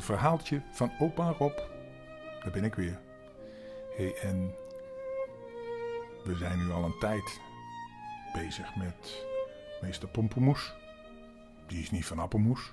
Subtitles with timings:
[0.00, 1.56] een verhaaltje van opa Rob.
[2.42, 2.98] Daar ben ik weer.
[3.96, 4.54] hey, en
[6.24, 7.40] we zijn nu al een tijd
[8.32, 9.24] bezig met
[9.80, 10.74] meester Pompemoes.
[11.66, 12.72] Die is niet van appelmoes.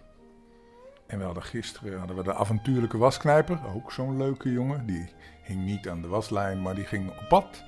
[1.08, 3.60] En we hadden gisteren hadden we de avontuurlijke wasknijper.
[3.76, 4.86] Ook zo'n leuke jongen.
[4.86, 7.64] Die hing niet aan de waslijn, maar die ging op pad.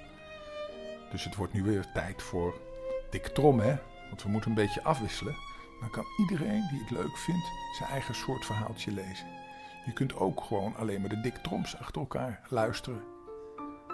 [1.11, 2.61] Dus het wordt nu weer tijd voor
[3.09, 3.75] Dick Trom, hè?
[4.09, 5.35] Want we moeten een beetje afwisselen.
[5.79, 7.47] Dan kan iedereen die het leuk vindt
[7.77, 9.48] zijn eigen soort verhaaltje lezen.
[9.85, 13.03] Je kunt ook gewoon alleen maar de Dick Troms achter elkaar luisteren.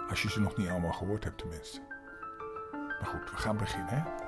[0.08, 1.80] Als je ze nog niet allemaal gehoord hebt tenminste.
[2.72, 4.24] Maar goed, we gaan beginnen, hè?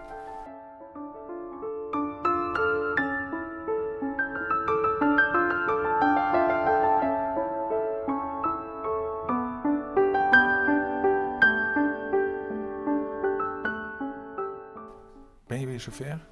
[15.47, 16.27] Ben je weer zover?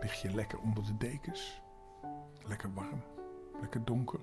[0.00, 1.62] Lig je lekker onder de dekens?
[2.46, 3.02] Lekker warm,
[3.60, 4.20] lekker donker.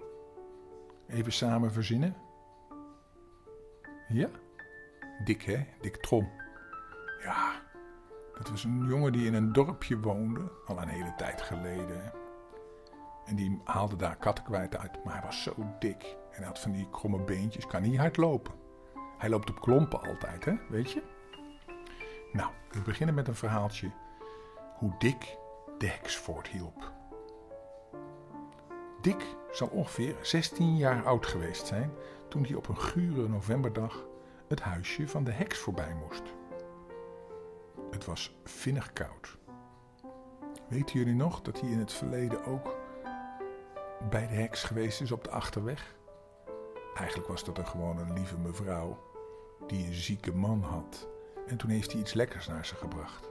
[1.08, 2.16] Even samen verzinnen?
[4.08, 4.30] Ja?
[5.24, 6.30] Dik hè, Dik Trom.
[7.24, 7.62] Ja,
[8.38, 12.12] dat was een jongen die in een dorpje woonde, al een hele tijd geleden.
[13.26, 16.04] En die haalde daar kattenkwijt uit, maar hij was zo dik.
[16.32, 18.54] En hij had van die kromme beentjes, kan niet hard lopen.
[19.18, 21.04] Hij loopt op klompen altijd, hè, weet je?
[22.32, 23.92] Nou, we beginnen met een verhaaltje
[24.78, 25.38] hoe Dick
[25.78, 26.92] de heks voorthielp.
[29.02, 31.94] Dick zal ongeveer 16 jaar oud geweest zijn
[32.28, 34.06] toen hij op een gure novemberdag
[34.48, 36.24] het huisje van de heks voorbij moest.
[37.92, 39.38] Het was vinnig koud.
[40.68, 42.76] Weten jullie nog dat hij in het verleden ook
[44.10, 45.96] bij de heks geweest is op de achterweg?
[46.96, 49.00] Eigenlijk was dat een gewoon een lieve mevrouw
[49.68, 51.08] die een zieke man had.
[51.48, 53.30] En toen heeft hij iets lekkers naar ze gebracht.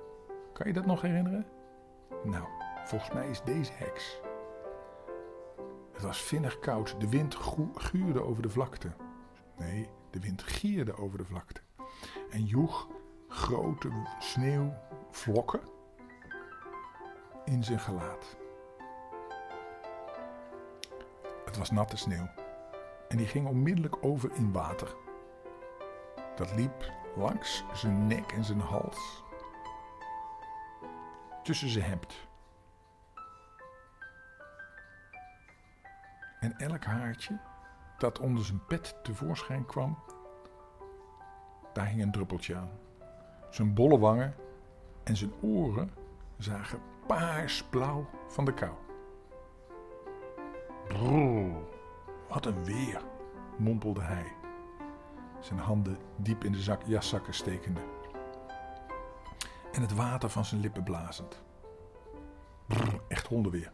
[0.53, 1.47] Kan je dat nog herinneren?
[2.25, 2.45] Nou,
[2.85, 4.21] volgens mij is deze heks.
[6.01, 7.01] Het was vinnig koud.
[7.01, 7.37] De wind
[7.75, 8.93] guurde over de vlakte.
[9.59, 11.61] Nee, de wind gierde over de vlakte.
[12.31, 12.89] En joeg
[13.29, 15.61] grote sneeuwvlokken
[17.45, 18.37] in zijn gelaat.
[21.45, 22.29] Het was natte sneeuw.
[23.09, 24.97] En die ging onmiddellijk over in water.
[26.37, 29.25] Dat liep langs zijn nek en zijn hals.
[31.43, 32.30] Tussen zijn hemd.
[36.41, 37.39] En elk haartje
[37.99, 39.99] dat onder zijn pet tevoorschijn kwam,
[41.73, 42.71] daar hing een druppeltje aan.
[43.51, 44.35] Zijn bolle wangen
[45.05, 45.91] en zijn oren
[46.39, 48.73] zagen paarsblauw van de kou.
[50.89, 51.53] Brrr,
[52.29, 53.03] wat een weer,
[53.59, 54.33] mompelde hij,
[55.41, 57.81] zijn handen diep in de zak, jaszakken stekende
[59.73, 61.43] en het water van zijn lippen blazend.
[62.67, 63.73] Brrr, echt hondenweer.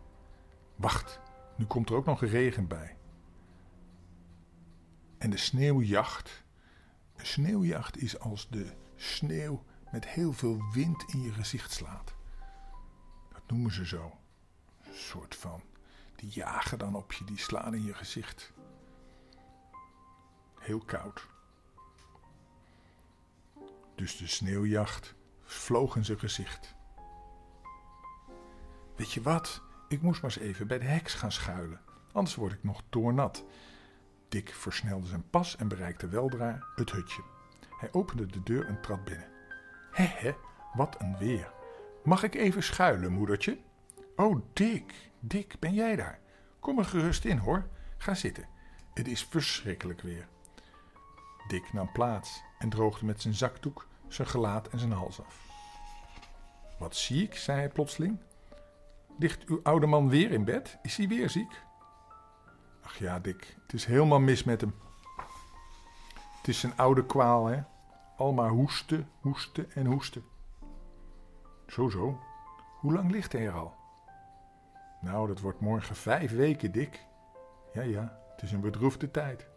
[0.77, 1.21] Wacht,
[1.57, 2.97] nu komt er ook nog regen bij.
[5.19, 6.45] En de sneeuwjacht.
[7.17, 12.15] Een sneeuwjacht is als de sneeuw met heel veel wind in je gezicht slaat.
[13.33, 14.19] Dat noemen ze zo.
[14.83, 15.63] Een soort van.
[16.17, 18.53] Die jagen dan op je, die slaan in je gezicht.
[20.59, 21.27] Heel koud.
[23.95, 26.75] Dus de sneeuwjacht vloog in zijn gezicht.
[28.97, 29.63] Weet je wat?
[29.89, 31.81] Ik moest maar eens even bij de heks gaan schuilen,
[32.13, 33.45] anders word ik nog doornat.
[34.29, 37.23] Dick versnelde zijn pas en bereikte weldra het hutje.
[37.81, 39.29] Hij opende de deur en trad binnen.
[39.91, 40.35] Hé,
[40.75, 41.53] wat een weer.
[42.05, 43.59] Mag ik even schuilen, moedertje?
[44.17, 46.21] Oh, Dick, Dick, ben jij daar?
[46.61, 47.69] Kom er gerust in, hoor.
[47.97, 48.49] Ga zitten.
[48.95, 50.29] Het is verschrikkelijk weer.
[51.49, 55.47] Dick nam plaats en droogde met zijn zakdoek zijn gelaat en zijn hals af.
[56.79, 58.19] Wat zie ik, zei hij plotseling.
[59.19, 60.79] Ligt uw oude man weer in bed?
[60.83, 61.65] Is hij weer ziek?
[62.83, 64.75] Ach ja, Dick, het is helemaal mis met hem.
[66.37, 67.63] Het is zijn oude kwaal, hè?
[68.17, 70.25] Al maar hoesten, hoesten en hoesten.
[71.67, 72.21] Zo, zo.
[72.81, 73.75] Hoe lang ligt hij er al?
[75.01, 77.07] Nou, dat wordt morgen vijf weken, Dick.
[77.73, 79.49] Ja, ja, het is een bedroefde tijd.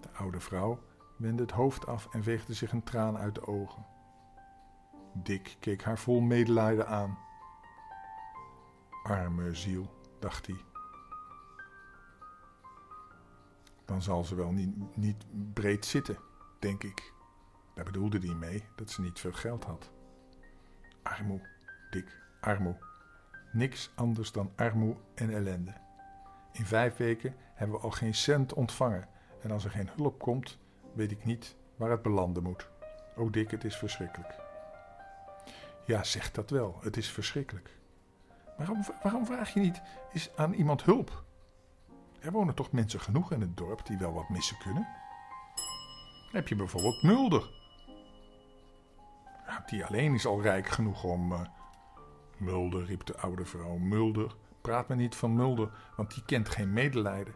[0.00, 0.78] De oude vrouw
[1.16, 3.86] wendde het hoofd af en veegde zich een traan uit de ogen.
[5.12, 7.18] Dick keek haar vol medelijden aan.
[9.02, 10.64] Arme ziel, dacht hij.
[13.84, 16.18] Dan zal ze wel niet, niet breed zitten,
[16.58, 17.12] denk ik.
[17.74, 19.90] Daar bedoelde hij mee dat ze niet veel geld had.
[21.02, 21.40] Armoe,
[21.90, 22.76] Dick, armoe.
[23.52, 25.72] Niks anders dan armoe en ellende.
[26.52, 29.08] In vijf weken hebben we al geen cent ontvangen.
[29.40, 30.58] En als er geen hulp komt,
[30.94, 32.68] weet ik niet waar het belanden moet.
[33.16, 34.34] O Dick, het is verschrikkelijk.
[35.86, 36.78] Ja, zeg dat wel.
[36.82, 37.80] Het is verschrikkelijk.
[38.56, 39.82] Waarom, waarom vraag je niet
[40.12, 41.24] eens aan iemand hulp?
[42.20, 44.88] Er wonen toch mensen genoeg in het dorp die wel wat missen kunnen?
[46.32, 47.50] heb je bijvoorbeeld Mulder.
[49.66, 51.32] die alleen is al rijk genoeg om.
[51.32, 51.40] Uh,
[52.36, 53.76] Mulder, riep de oude vrouw.
[53.76, 57.34] Mulder, praat me niet van Mulder, want die kent geen medelijden.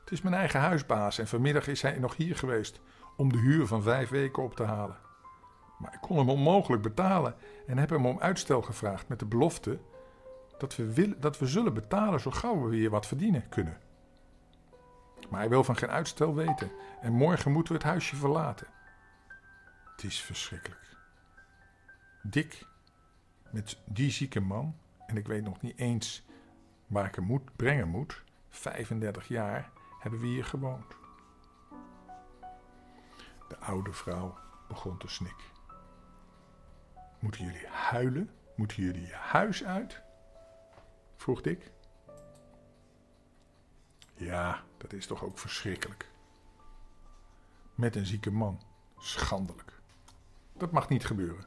[0.00, 2.80] Het is mijn eigen huisbaas en vanmiddag is hij nog hier geweest
[3.16, 4.96] om de huur van vijf weken op te halen.
[5.78, 7.34] Maar ik kon hem onmogelijk betalen
[7.66, 9.78] en heb hem om uitstel gevraagd met de belofte
[10.58, 13.78] dat we, willen, dat we zullen betalen zo gauw we weer wat verdienen kunnen.
[15.30, 16.70] Maar hij wil van geen uitstel weten
[17.00, 18.66] en morgen moeten we het huisje verlaten.
[19.84, 20.96] Het is verschrikkelijk.
[22.22, 22.66] Dick,
[23.50, 26.26] met die zieke man, en ik weet nog niet eens
[26.86, 30.96] waar ik hem moet, brengen moet, 35 jaar hebben we hier gewoond.
[33.48, 35.46] De oude vrouw begon te snikken.
[37.18, 38.30] Moeten jullie huilen?
[38.56, 40.02] Moeten jullie je huis uit?
[41.24, 41.70] Vroeg Dick.
[44.14, 46.10] Ja, dat is toch ook verschrikkelijk.
[47.74, 48.60] Met een zieke man.
[48.98, 49.72] Schandelijk.
[50.52, 51.46] Dat mag niet gebeuren.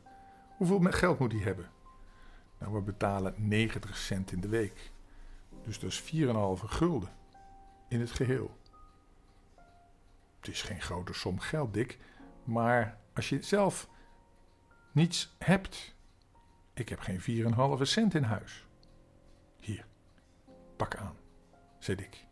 [0.58, 1.72] Hoeveel geld moet hij hebben?
[2.58, 4.92] Nou, we betalen 90 cent in de week.
[5.64, 7.10] Dus dat is 4,5 gulden.
[7.88, 8.58] In het geheel.
[10.40, 12.00] Het is geen grote som geld, Dick.
[12.44, 13.90] Maar als je zelf
[14.92, 15.96] niets hebt.
[16.74, 17.22] Ik heb geen
[17.80, 18.67] 4,5 cent in huis.
[19.60, 19.86] Hier,
[20.76, 21.16] pak aan,
[21.80, 22.26] zei Dick.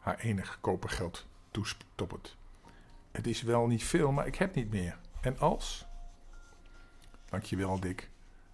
[0.00, 2.36] Haar enig kopergeld toestoppend.
[3.12, 4.98] Het is wel niet veel, maar ik heb niet meer.
[5.20, 5.86] En als?
[7.24, 8.10] Dankjewel, Dick.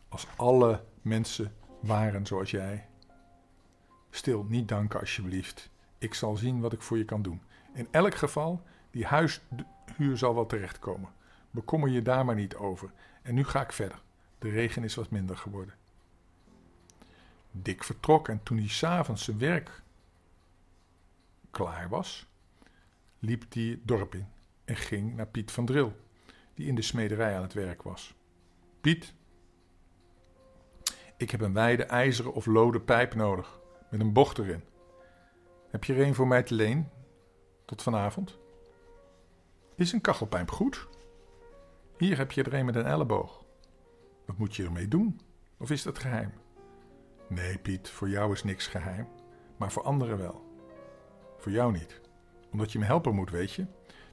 [0.09, 2.87] Als alle mensen waren zoals jij.
[4.11, 5.71] Stil, niet danken alsjeblieft.
[5.99, 7.43] Ik zal zien wat ik voor je kan doen.
[7.75, 11.13] In elk geval, die huishuur zal wel terechtkomen.
[11.51, 12.91] Bekommer je daar maar niet over.
[13.23, 14.03] En nu ga ik verder.
[14.39, 15.75] De regen is wat minder geworden.
[17.51, 19.83] Dick vertrok en toen hij s'avonds zijn werk
[21.51, 22.27] klaar was,
[23.19, 24.29] liep hij het dorp in
[24.65, 25.97] en ging naar Piet van Dril,
[26.55, 28.15] die in de smederij aan het werk was.
[28.81, 29.15] Piet,
[31.17, 33.61] ik heb een wijde ijzeren of lode pijp nodig,
[33.91, 34.65] met een bocht erin.
[35.71, 36.89] Heb je er een voor mij te leen?
[37.65, 38.39] Tot vanavond?
[39.75, 40.89] Is een kachelpijp goed?
[41.97, 43.45] Hier heb je er een met een elleboog.
[44.25, 45.21] Wat moet je ermee doen?
[45.57, 46.33] Of is dat geheim?
[47.29, 49.09] Nee, Piet, voor jou is niks geheim,
[49.57, 50.47] maar voor anderen wel.
[51.39, 52.01] Voor jou niet,
[52.51, 53.67] omdat je me helpen moet, weet je.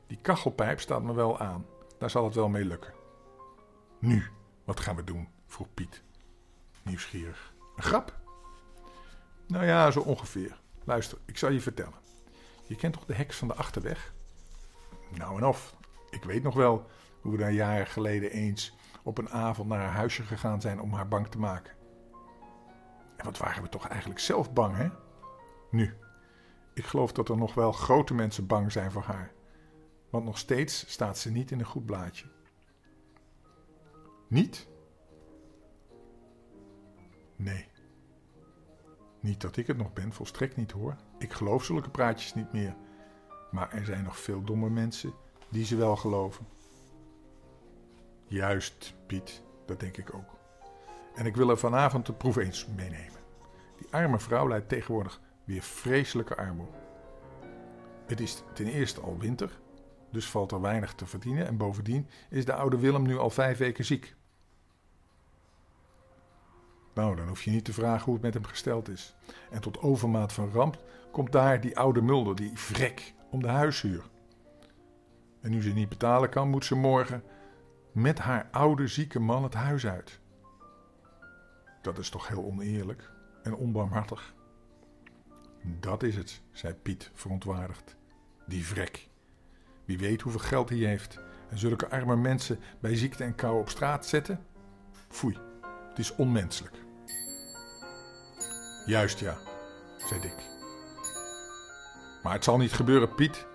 [0.07, 1.65] Die kachelpijp staat me wel aan,
[1.99, 2.93] daar zal het wel mee lukken.
[3.99, 4.23] Nu,
[4.63, 5.27] wat gaan we doen?
[5.45, 6.03] vroeg Piet,
[6.83, 7.53] nieuwsgierig.
[7.75, 8.19] Een grap?
[9.47, 10.59] Nou ja, zo ongeveer.
[10.83, 11.99] Luister, ik zal je vertellen.
[12.67, 14.13] Je kent toch de heks van de achterweg?
[15.09, 15.75] Nou en of.
[16.09, 16.89] Ik weet nog wel
[17.21, 20.93] hoe we daar jaren geleden eens op een avond naar haar huisje gegaan zijn om
[20.93, 21.73] haar bang te maken.
[23.17, 24.89] En wat waren we toch eigenlijk zelf bang, hè?
[25.71, 25.93] Nu,
[26.73, 29.33] ik geloof dat er nog wel grote mensen bang zijn voor haar.
[30.09, 32.25] Want nog steeds staat ze niet in een goed blaadje.
[34.27, 34.67] Niet?
[37.35, 37.67] Nee.
[39.19, 40.95] Niet dat ik het nog ben, volstrekt niet hoor.
[41.17, 42.75] Ik geloof zulke praatjes niet meer.
[43.51, 45.13] Maar er zijn nog veel domme mensen
[45.49, 46.47] die ze wel geloven.
[48.27, 50.34] Juist, Piet, dat denk ik ook.
[51.15, 53.19] En ik wil er vanavond de proef eens meenemen.
[53.77, 56.77] Die arme vrouw leidt tegenwoordig weer vreselijke armoede.
[58.05, 59.59] Het is ten eerste al winter,
[60.11, 61.47] dus valt er weinig te verdienen.
[61.47, 64.15] En bovendien is de oude Willem nu al vijf weken ziek.
[66.93, 69.15] Nou, dan hoef je niet te vragen hoe het met hem gesteld is.
[69.51, 74.03] En tot overmaat van ramp komt daar die oude Mulder, die vrek, om de huishuur.
[75.41, 77.23] En nu ze niet betalen kan, moet ze morgen
[77.91, 80.19] met haar oude zieke man het huis uit.
[81.85, 83.11] Dat is toch heel oneerlijk
[83.43, 84.33] en onbarmhartig.
[85.63, 87.95] Dat is het, zei Piet verontwaardigd.
[88.45, 89.07] Die vrek.
[89.83, 93.69] Wie weet hoeveel geld hij heeft en zulke arme mensen bij ziekte en kou op
[93.69, 94.45] straat zetten?
[95.07, 95.37] Foei,
[95.89, 96.75] het is onmenselijk.
[98.85, 99.37] Juist ja,
[100.07, 100.43] zei Dick.
[102.23, 103.45] Maar het zal niet gebeuren, Piet.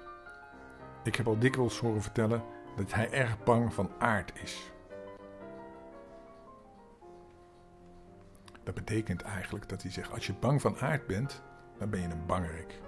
[1.05, 2.43] Ik heb al dikwijls horen vertellen
[2.77, 4.71] dat hij erg bang van aard is.
[8.71, 11.43] Dat betekent eigenlijk dat hij zegt: als je bang van aard bent,
[11.79, 12.81] dan ben je een bangerik.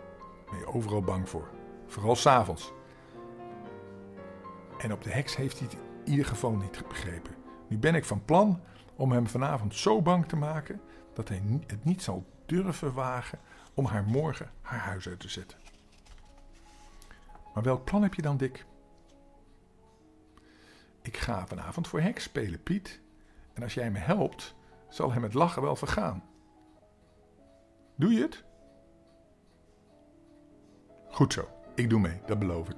[0.51, 1.49] Ben je overal bang voor.
[1.87, 2.73] Vooral s'avonds.
[4.79, 7.35] En op de heks heeft hij het in ieder geval niet begrepen.
[7.69, 8.61] Nu ben ik van plan
[8.97, 10.81] om hem vanavond zo bang te maken
[11.15, 13.39] dat hij het niet zal durven wagen
[13.75, 15.59] om haar morgen haar huis uit te zetten.
[17.55, 18.65] Maar welk plan heb je dan, Dick?
[21.01, 23.01] Ik ga vanavond voor heks spelen, Piet.
[23.53, 24.55] En als jij me helpt,
[24.95, 26.25] zal hem het lachen wel vergaan.
[27.95, 28.45] Doe je het?
[31.09, 32.77] Goed zo, ik doe mee, dat beloof ik.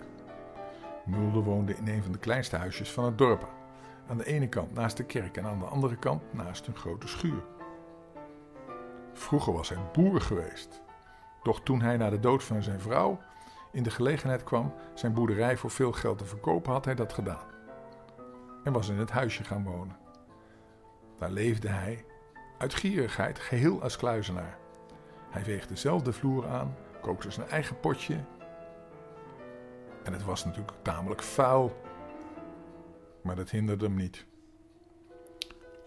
[1.05, 3.49] Mulder woonde in een van de kleinste huisjes van het dorp.
[4.09, 7.09] Aan de ene kant naast de kerk en aan de andere kant naast een grote
[7.09, 7.43] schuur.
[9.13, 10.83] Vroeger was hij boer geweest.
[11.43, 13.19] Doch toen hij na de dood van zijn vrouw
[13.73, 17.47] in de gelegenheid kwam zijn boerderij voor veel geld te verkopen, had hij dat gedaan.
[18.65, 20.04] En was in het huisje gaan wonen.
[21.19, 22.05] Daar leefde hij
[22.59, 24.59] uit gierigheid geheel als kluizenaar.
[25.31, 28.25] Hij veegde dezelfde vloer aan, kookte zijn eigen potje.
[30.03, 31.83] En het was natuurlijk tamelijk vuil,
[33.23, 34.27] maar dat hinderde hem niet.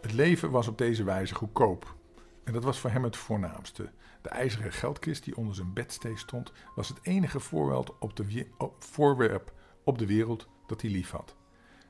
[0.01, 1.95] Het leven was op deze wijze goedkoop.
[2.43, 3.91] En dat was voor hem het voornaamste.
[4.21, 8.47] De ijzeren geldkist die onder zijn bedstee stond, was het enige voorwerp op de,
[8.79, 9.53] voorwerp
[9.83, 11.35] op de wereld dat hij lief had.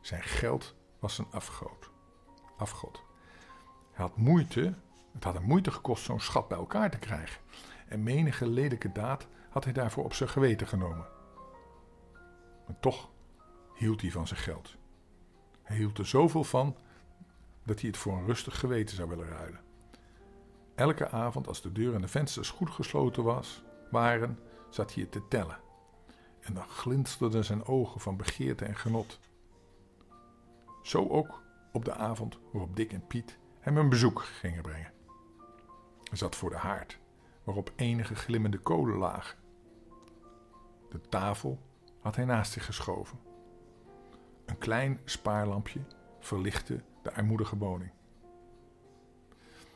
[0.01, 1.89] Zijn geld was zijn afgod.
[2.58, 3.07] afgod.
[3.98, 4.74] Had moeite,
[5.12, 7.42] het had hem moeite gekost zo'n schat bij elkaar te krijgen.
[7.88, 11.06] En menige lelijke daad had hij daarvoor op zijn geweten genomen.
[12.66, 13.10] Maar toch
[13.75, 14.75] hield hij van zijn geld.
[15.63, 16.75] Hij hield er zoveel van
[17.63, 19.62] dat hij het voor een rustig geweten zou willen ruilen.
[20.75, 24.39] Elke avond als de deur en de vensters goed gesloten was, waren,
[24.70, 25.60] zat hij het te tellen.
[26.39, 29.20] En dan glinsterden zijn ogen van begeerte en genot.
[30.84, 33.38] Zo ook op de avond waarop Dick en Piet
[33.68, 34.92] hem een bezoek gingen brengen.
[36.04, 37.00] Hij zat voor de haard,
[37.44, 39.38] waarop enige glimmende kolen lagen.
[40.90, 41.60] De tafel
[42.00, 43.20] had hij naast zich geschoven.
[44.46, 45.80] Een klein spaarlampje
[46.20, 47.92] verlichtte de armoedige woning.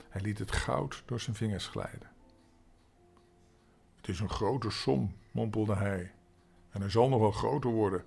[0.10, 2.12] Hij liet het goud door zijn vingers glijden.
[3.96, 6.12] Het is een grote som, mompelde hij.
[6.70, 8.06] En hij zal nog wel groter worden.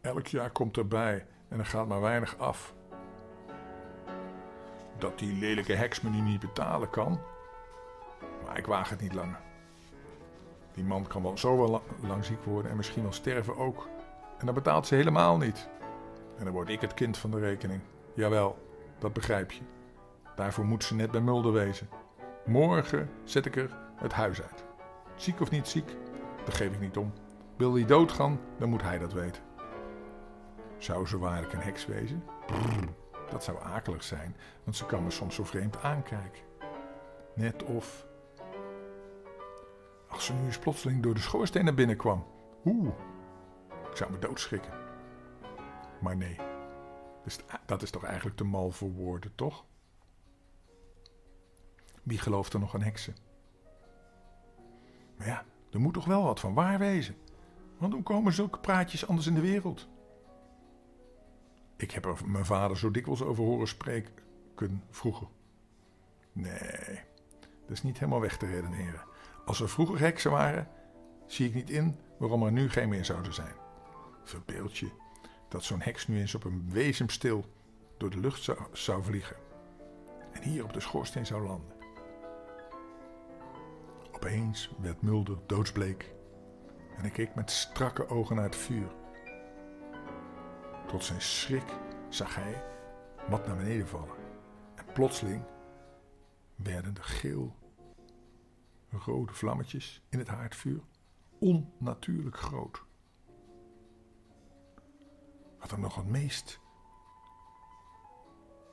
[0.00, 2.74] Elk jaar komt erbij en er gaat maar weinig af.
[4.98, 7.20] Dat die lelijke heks me niet betalen kan.
[8.44, 9.40] Maar ik waag het niet langer.
[10.72, 13.88] Die man kan wel zo wel lang ziek worden en misschien wel sterven ook.
[14.38, 15.68] En dan betaalt ze helemaal niet.
[16.38, 17.80] En dan word ik het kind van de rekening.
[18.14, 18.58] Jawel,
[18.98, 19.60] dat begrijp je.
[20.36, 21.88] Daarvoor moet ze net bij Mulder wezen.
[22.44, 24.64] Morgen zet ik er het huis uit.
[25.14, 25.96] Ziek of niet ziek,
[26.44, 27.12] daar geef ik niet om.
[27.56, 29.42] Wil hij doodgaan, dan moet hij dat weten.
[30.78, 32.24] Zou ze waarlijk een heks wezen?
[33.30, 36.42] Dat zou akelig zijn, want ze kan me soms zo vreemd aankijken.
[37.34, 38.06] Net of.
[40.08, 42.26] Als ze nu eens plotseling door de schoorsteen naar binnen kwam.
[42.64, 42.94] Oeh,
[43.90, 44.72] ik zou me doodschrikken.
[46.00, 46.36] Maar nee,
[47.66, 49.64] dat is toch eigenlijk te mal voor woorden, toch?
[52.02, 53.16] Wie gelooft er nog aan heksen?
[55.16, 57.16] Maar ja, er moet toch wel wat van waar wezen.
[57.78, 59.88] Want hoe komen zulke praatjes anders in de wereld?
[61.76, 64.14] Ik heb er mijn vader zo dikwijls over horen spreken
[64.90, 65.26] vroeger.
[66.32, 67.00] Nee,
[67.38, 69.04] dat is niet helemaal weg te redeneren.
[69.44, 70.68] Als er vroeger heksen waren,
[71.26, 73.54] zie ik niet in waarom er nu geen meer zouden zijn.
[74.24, 74.90] Verbeeld je
[75.48, 77.44] dat zo'n heks nu eens op een wezensstil
[77.96, 79.36] door de lucht zou, zou vliegen
[80.32, 81.74] en hier op de schoorsteen zou landen.
[84.12, 86.14] Opeens werd Mulder doodsbleek
[86.96, 88.88] en hij keek met strakke ogen naar het vuur.
[90.96, 92.64] Tot zijn schrik zag hij
[93.28, 94.14] wat naar beneden vallen.
[94.74, 95.42] En plotseling
[96.54, 97.56] werden de geel
[98.90, 100.80] rode vlammetjes in het haardvuur
[101.38, 102.84] onnatuurlijk groot.
[105.58, 106.60] Wat hem nog het meest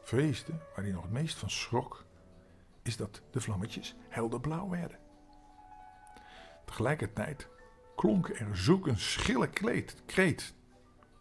[0.01, 2.05] vreesde, waar hij nog het meest van schrok,
[2.81, 4.99] is dat de vlammetjes helderblauw werden.
[6.65, 7.49] Tegelijkertijd
[7.95, 9.49] klonk er zulk een schille
[10.05, 10.53] kreet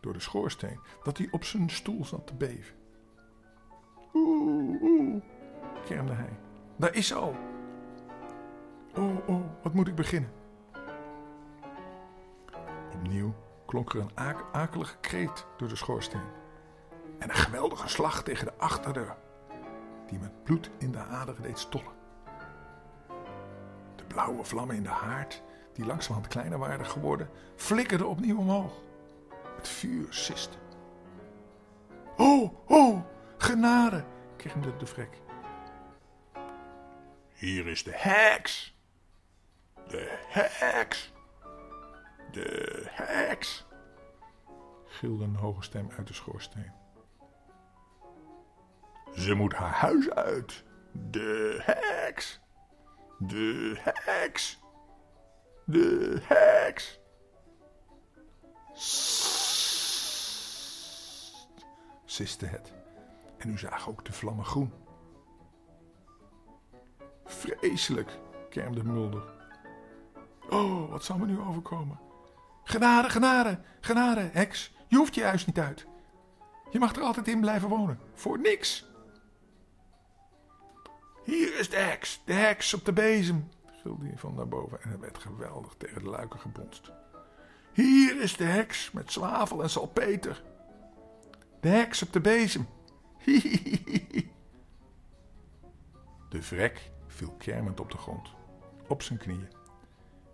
[0.02, 2.75] door de schoorsteen dat hij op zijn stoel zat te beven.
[4.14, 5.23] Oeh, oeh,
[5.85, 6.38] kermde hij.
[6.76, 7.37] Daar is ze al.
[8.97, 10.30] Oh, oh, wat moet ik beginnen?
[12.94, 13.35] Opnieuw
[13.66, 16.40] klonk er een akelige kreet door de schoorsteen.
[17.18, 19.16] En een geweldige slag tegen de achterdeur,
[20.06, 21.92] die met bloed in de aderen deed stollen.
[23.97, 25.42] De blauwe vlammen in de haard,
[25.73, 28.73] die langzamerhand kleiner waren geworden, flikkerden opnieuw omhoog.
[29.62, 30.57] Het vuur siste.
[32.16, 33.04] Oh, oh,
[33.38, 34.04] genade,
[34.37, 35.21] kermde de vrek.
[37.33, 38.76] Hier is de heks.
[39.88, 41.12] De heks.
[42.31, 43.66] De heks.
[44.87, 46.73] gilde een hoge stem uit de schoorsteen.
[49.14, 50.64] Ze moet haar huis uit.
[50.92, 52.40] De heks.
[53.19, 54.61] De heks.
[55.64, 57.00] De heks.
[62.12, 62.73] Siste het.
[63.38, 64.73] En u zag ook de vlammen groen.
[67.25, 68.19] Vreselijk,
[68.50, 69.23] kermde Mulder.
[70.50, 71.99] Oh, wat zal me nu overkomen?
[72.64, 74.75] Genade, genade, genade, heks.
[74.88, 75.87] Je hoeft je huis niet uit.
[76.71, 77.99] Je mag er altijd in blijven wonen.
[78.14, 78.90] Voor niks.
[81.25, 83.49] Hier is de heks, de heks op de bezem,
[83.83, 86.90] gilde hij van daarboven en hij werd geweldig tegen de luiken gebonst.
[87.73, 90.42] Hier is de heks met zwavel en salpeter.
[91.62, 92.66] De heks op de bezem.
[96.28, 98.31] De vrek viel kermend op de grond,
[98.88, 99.49] op zijn knieën.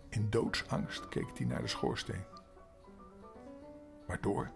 [0.09, 2.23] In doodsangst keek hij naar de schoorsteen.
[4.07, 4.51] Waardoor,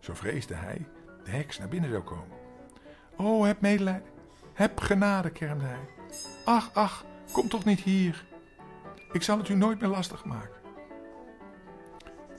[0.00, 0.86] zo vreesde hij,
[1.24, 2.38] de heks naar binnen zou komen.
[3.16, 4.10] O, heb medelijden,
[4.52, 5.88] heb genade, kermde hij.
[6.44, 8.26] Ach, ach, kom toch niet hier.
[9.12, 10.60] Ik zal het u nooit meer lastig maken.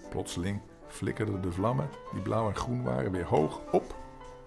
[0.09, 0.61] Plotseling
[0.93, 3.95] flikkerden de vlammen, die blauw en groen waren, weer hoog op.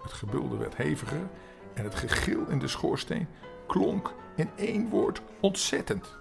[0.01, 1.29] Het gebulder werd heviger
[1.73, 3.27] en het gegil in de schoorsteen
[3.67, 6.15] klonk in één woord ontzettend.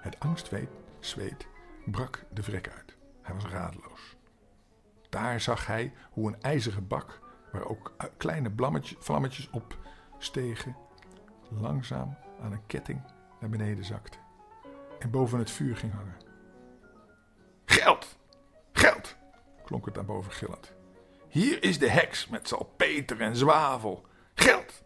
[0.00, 1.46] Het angstzweet
[1.84, 2.96] brak de vrek uit.
[3.22, 4.16] Hij was radeloos.
[5.08, 7.20] Daar zag hij hoe een ijzeren bak,
[7.52, 8.50] waar ook kleine
[8.98, 9.76] vlammetjes op
[10.18, 10.76] stegen,
[11.50, 13.02] langzaam aan een ketting
[13.40, 14.18] naar beneden zakte
[14.98, 16.16] en boven het vuur ging hangen.
[17.64, 18.15] Geld!
[19.66, 20.72] Klonk het daarboven gillend.
[21.28, 24.06] Hier is de heks met salpeter en zwavel.
[24.34, 24.82] Geld!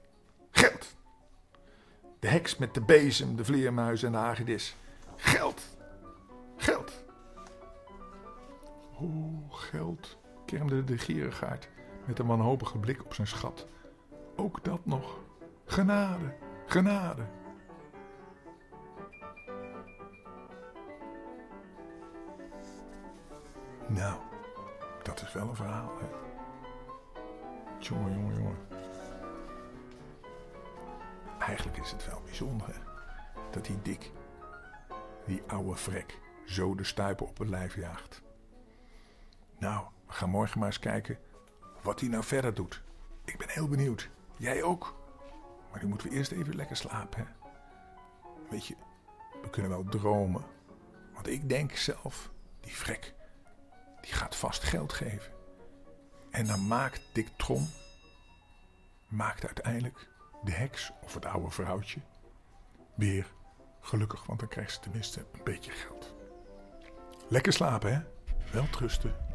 [0.51, 0.97] Geld!
[2.19, 4.77] De heks met de bezem, de vleermuis en de hagedis.
[5.17, 5.63] Geld!
[6.57, 7.05] Geld!
[9.01, 11.69] O, geld, kermde de gierigaard
[12.05, 13.67] met een wanhopige blik op zijn schat.
[14.37, 15.19] Ook dat nog.
[15.65, 16.35] Genade,
[16.67, 17.23] genade.
[23.87, 24.30] Nou,
[25.03, 26.07] dat is wel een verhaal, hè?
[27.79, 28.59] Jongen, jongen, jongen.
[31.39, 32.81] Eigenlijk is het wel bijzonder, hè?
[33.51, 34.11] Dat die dik,
[35.27, 38.23] die oude vrek, zo de stuipen op het lijf jaagt.
[39.59, 41.19] Nou, we gaan morgen maar eens kijken
[41.83, 42.83] wat hij nou verder doet.
[43.25, 44.11] Ik ben heel benieuwd.
[44.37, 44.95] Jij ook?
[45.71, 47.33] Maar nu moeten we eerst even lekker slapen, hè?
[48.51, 48.75] Weet je,
[49.43, 50.45] we kunnen wel dromen.
[51.15, 53.15] Want ik denk zelf, die vrek,
[54.01, 55.33] die gaat vast geld geven.
[56.31, 57.69] En dan maakt Dick Trom,
[59.09, 60.09] maakt uiteindelijk
[60.45, 62.01] de heks of het oude vrouwtje
[62.97, 63.27] weer
[63.81, 66.15] gelukkig, want dan krijgt ze tenminste een beetje geld.
[67.29, 68.01] Lekker slapen, hè?
[68.53, 69.30] Wel trusten.